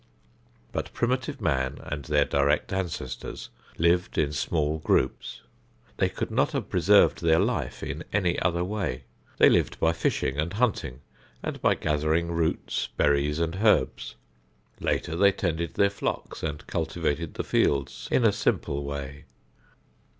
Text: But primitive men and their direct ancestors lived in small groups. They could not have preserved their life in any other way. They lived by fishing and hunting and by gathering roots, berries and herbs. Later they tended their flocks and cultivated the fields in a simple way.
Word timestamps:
But 0.71 0.91
primitive 0.93 1.39
men 1.39 1.77
and 1.83 2.05
their 2.05 2.25
direct 2.25 2.73
ancestors 2.73 3.49
lived 3.77 4.17
in 4.17 4.33
small 4.33 4.79
groups. 4.79 5.41
They 5.97 6.09
could 6.09 6.31
not 6.31 6.53
have 6.53 6.69
preserved 6.71 7.21
their 7.21 7.37
life 7.37 7.83
in 7.83 8.03
any 8.11 8.39
other 8.39 8.63
way. 8.63 9.03
They 9.37 9.47
lived 9.47 9.79
by 9.79 9.93
fishing 9.93 10.39
and 10.39 10.53
hunting 10.53 11.01
and 11.43 11.61
by 11.61 11.75
gathering 11.75 12.31
roots, 12.31 12.87
berries 12.97 13.37
and 13.37 13.57
herbs. 13.57 14.15
Later 14.79 15.15
they 15.15 15.31
tended 15.31 15.75
their 15.75 15.91
flocks 15.91 16.41
and 16.41 16.65
cultivated 16.65 17.35
the 17.35 17.43
fields 17.43 18.07
in 18.09 18.25
a 18.25 18.31
simple 18.31 18.83
way. 18.83 19.25